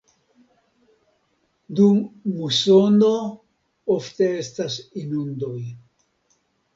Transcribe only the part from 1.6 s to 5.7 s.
Dum musono ofte estas inundoj.